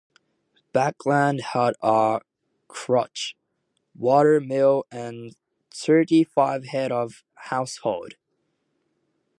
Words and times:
Buckland 0.73 1.41
had 1.53 1.75
a 1.83 2.21
church, 2.73 3.37
watermill 3.93 4.83
and 4.91 5.35
thirty-five 5.71 6.65
heads 6.65 6.91
of 6.91 7.23
household. 7.35 8.15